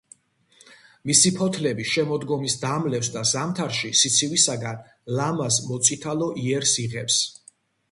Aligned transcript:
მისი 1.09 1.31
ფოთლები 1.35 1.85
შემოდგომის 1.89 2.55
დამლევს 2.63 3.11
და 3.17 3.23
ზამთარში 3.33 3.93
სიცივისაგან 4.01 4.83
ლამაზ 5.21 5.63
მოწითალო 5.69 6.33
იერს 6.49 6.77
იღებს. 6.89 7.23